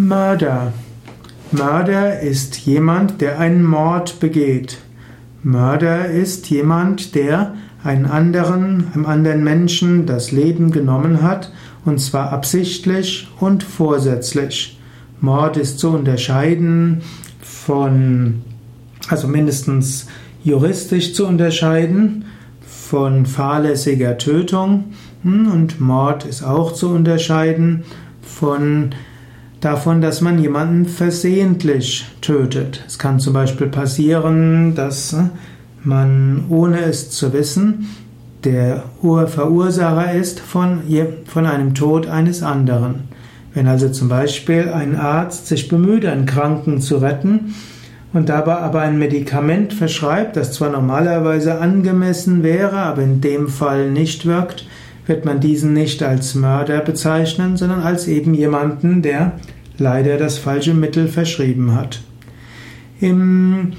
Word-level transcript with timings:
Mörder. 0.00 0.72
Mörder 1.52 2.20
ist 2.20 2.56
jemand, 2.64 3.20
der 3.20 3.38
einen 3.38 3.62
Mord 3.62 4.18
begeht. 4.18 4.78
Mörder 5.42 6.06
ist 6.06 6.48
jemand, 6.48 7.14
der 7.14 7.54
einen 7.84 8.06
anderen, 8.06 8.86
einem 8.94 9.04
anderen 9.04 9.44
Menschen 9.44 10.06
das 10.06 10.32
Leben 10.32 10.70
genommen 10.70 11.22
hat, 11.22 11.52
und 11.84 12.00
zwar 12.00 12.32
absichtlich 12.32 13.28
und 13.40 13.62
vorsätzlich. 13.62 14.80
Mord 15.20 15.58
ist 15.58 15.78
zu 15.78 15.90
unterscheiden 15.90 17.02
von, 17.42 18.40
also 19.08 19.28
mindestens 19.28 20.06
juristisch 20.42 21.12
zu 21.12 21.26
unterscheiden 21.26 22.24
von 22.66 23.26
fahrlässiger 23.26 24.16
Tötung 24.16 24.94
hm, 25.24 25.52
und 25.52 25.78
Mord 25.78 26.24
ist 26.24 26.42
auch 26.42 26.72
zu 26.72 26.88
unterscheiden 26.88 27.84
von 28.22 28.94
davon, 29.60 30.00
dass 30.00 30.20
man 30.20 30.38
jemanden 30.38 30.86
versehentlich 30.86 32.06
tötet. 32.20 32.82
Es 32.86 32.98
kann 32.98 33.20
zum 33.20 33.34
Beispiel 33.34 33.68
passieren, 33.68 34.74
dass 34.74 35.16
man, 35.82 36.44
ohne 36.48 36.80
es 36.80 37.10
zu 37.10 37.32
wissen, 37.32 37.88
der 38.44 38.84
Verursacher 39.02 40.12
ist 40.14 40.40
von, 40.40 40.82
von 41.26 41.46
einem 41.46 41.74
Tod 41.74 42.06
eines 42.06 42.42
anderen. 42.42 43.08
Wenn 43.52 43.66
also 43.66 43.88
zum 43.90 44.08
Beispiel 44.08 44.70
ein 44.70 44.96
Arzt 44.96 45.46
sich 45.46 45.68
bemüht, 45.68 46.06
einen 46.06 46.24
Kranken 46.24 46.80
zu 46.80 46.98
retten 46.98 47.54
und 48.12 48.28
dabei 48.28 48.56
aber 48.56 48.80
ein 48.80 48.98
Medikament 48.98 49.72
verschreibt, 49.74 50.36
das 50.36 50.52
zwar 50.52 50.70
normalerweise 50.70 51.58
angemessen 51.58 52.42
wäre, 52.42 52.76
aber 52.76 53.02
in 53.02 53.20
dem 53.20 53.48
Fall 53.48 53.90
nicht 53.90 54.24
wirkt, 54.24 54.66
wird 55.06 55.24
man 55.24 55.40
diesen 55.40 55.72
nicht 55.72 56.02
als 56.02 56.34
Mörder 56.34 56.80
bezeichnen, 56.80 57.56
sondern 57.56 57.82
als 57.82 58.06
eben 58.06 58.32
jemanden, 58.32 59.02
der 59.02 59.32
leider 59.80 60.16
das 60.16 60.38
falsche 60.38 60.74
Mittel 60.74 61.08
verschrieben 61.08 61.74
hat. 61.74 62.00
Im 63.00 63.72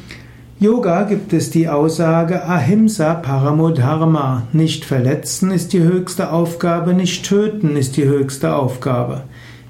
Yoga 0.59 1.03
gibt 1.03 1.31
es 1.31 1.49
die 1.49 1.69
Aussage 1.69 2.44
Ahimsa 2.44 3.13
Paramodharma. 3.13 4.47
Nicht 4.52 4.83
verletzen 4.83 5.52
ist 5.52 5.73
die 5.73 5.81
höchste 5.81 6.31
Aufgabe, 6.31 6.94
nicht 6.94 7.25
töten 7.25 7.75
ist 7.75 7.97
die 7.97 8.05
höchste 8.05 8.55
Aufgabe. 8.55 9.23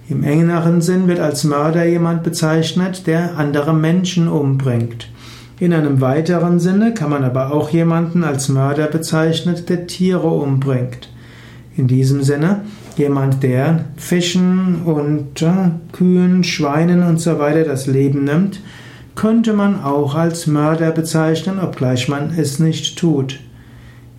Im 0.09 0.23
engeren 0.23 0.81
Sinn 0.81 1.07
wird 1.07 1.19
als 1.19 1.43
Mörder 1.43 1.85
jemand 1.85 2.23
bezeichnet, 2.23 3.07
der 3.07 3.37
andere 3.37 3.73
Menschen 3.73 4.27
umbringt. 4.27 5.09
In 5.61 5.73
einem 5.73 6.01
weiteren 6.01 6.59
Sinne 6.59 6.93
kann 6.93 7.11
man 7.11 7.23
aber 7.23 7.53
auch 7.53 7.69
jemanden 7.69 8.23
als 8.23 8.49
Mörder 8.49 8.87
bezeichnen, 8.87 9.55
der 9.69 9.87
Tiere 9.87 10.27
umbringt. 10.27 11.09
In 11.77 11.87
diesem 11.87 12.23
Sinne 12.23 12.61
jemand, 13.01 13.43
der 13.43 13.85
Fischen 13.97 14.83
und 14.85 15.41
äh, 15.41 15.71
Kühen, 15.91 16.43
Schweinen 16.43 17.03
und 17.03 17.19
so 17.19 17.39
weiter 17.39 17.63
das 17.63 17.87
Leben 17.87 18.23
nimmt, 18.23 18.61
könnte 19.15 19.53
man 19.53 19.83
auch 19.83 20.15
als 20.15 20.47
Mörder 20.47 20.91
bezeichnen, 20.91 21.59
obgleich 21.59 22.07
man 22.07 22.31
es 22.37 22.59
nicht 22.59 22.97
tut. 22.97 23.39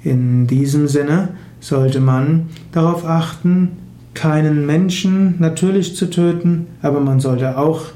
In 0.02 0.47
diesem 0.47 0.89
Sinne 0.89 1.28
sollte 1.61 2.00
man 2.00 2.48
darauf 2.72 3.06
achten, 3.06 3.77
keinen 4.14 4.66
Menschen 4.66 5.36
natürlich 5.39 5.96
zu 5.96 6.11
töten, 6.11 6.67
aber 6.83 7.00
man 7.00 7.20
sollte 7.20 7.56
auch 7.56 7.86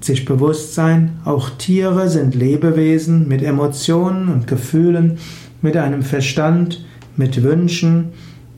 sich 0.00 0.24
bewusst 0.24 0.74
sein, 0.74 1.12
auch 1.24 1.50
Tiere 1.50 2.08
sind 2.08 2.34
Lebewesen 2.34 3.28
mit 3.28 3.42
Emotionen 3.42 4.28
und 4.28 4.48
Gefühlen, 4.48 5.18
mit 5.60 5.76
einem 5.76 6.02
Verstand, 6.02 6.84
mit 7.16 7.42
Wünschen 7.44 8.06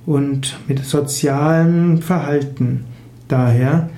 und 0.06 0.58
mit 0.68 0.84
sozialem 0.84 2.02
Verhalten. 2.02 2.84
Daher 3.28 3.90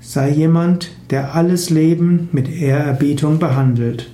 sei 0.00 0.30
jemand, 0.30 0.90
der 1.10 1.34
alles 1.34 1.70
Leben 1.70 2.28
mit 2.32 2.48
Ehrerbietung 2.48 3.38
behandelt. 3.38 4.10